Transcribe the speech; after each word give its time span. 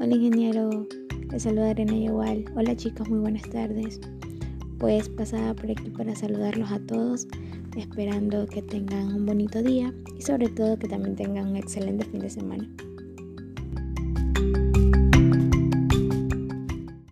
Hola 0.00 0.14
ingeniero, 0.14 0.86
les 1.32 1.42
saluda 1.42 1.70
Arena 1.70 1.96
igual. 1.96 2.44
Hola 2.54 2.76
chicos, 2.76 3.08
muy 3.08 3.18
buenas 3.18 3.42
tardes. 3.50 4.00
Pues 4.78 5.08
pasada 5.08 5.54
por 5.54 5.72
aquí 5.72 5.90
para 5.90 6.14
saludarlos 6.14 6.70
a 6.70 6.78
todos, 6.78 7.26
esperando 7.76 8.46
que 8.46 8.62
tengan 8.62 9.12
un 9.12 9.26
bonito 9.26 9.60
día 9.60 9.92
y 10.16 10.22
sobre 10.22 10.50
todo 10.50 10.78
que 10.78 10.86
también 10.86 11.16
tengan 11.16 11.48
un 11.48 11.56
excelente 11.56 12.04
fin 12.04 12.20
de 12.20 12.30
semana. 12.30 12.68